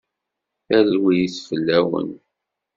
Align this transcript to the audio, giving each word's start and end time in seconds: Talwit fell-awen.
Talwit 0.67 1.35
fell-awen. 1.47 2.09